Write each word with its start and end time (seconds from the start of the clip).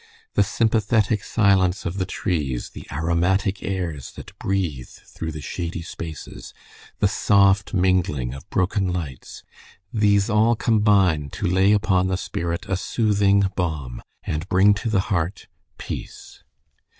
The 0.33 0.41
sympathetic 0.41 1.23
silence 1.23 1.85
of 1.85 1.99
the 1.99 2.07
trees, 2.07 2.71
the 2.71 2.87
aromatic 2.91 3.61
airs 3.61 4.11
that 4.13 4.35
breathe 4.39 4.87
through 4.87 5.31
the 5.31 5.41
shady 5.43 5.83
spaces, 5.83 6.55
the 6.97 7.07
soft 7.07 7.71
mingling 7.75 8.33
of 8.33 8.49
broken 8.49 8.91
lights 8.91 9.43
these 9.93 10.27
all 10.27 10.55
combine 10.55 11.29
to 11.33 11.45
lay 11.45 11.71
upon 11.71 12.07
the 12.07 12.17
spirit 12.17 12.65
a 12.67 12.77
soothing 12.77 13.51
balm, 13.55 14.01
and 14.23 14.49
bring 14.49 14.73
to 14.73 14.89
the 14.89 15.01
heart 15.01 15.45
peace. 15.77 16.43